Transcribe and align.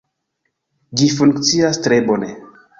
Ĝi 1.01 1.11
funkcias 1.19 1.83
tre 1.87 2.03
bone 2.11 2.35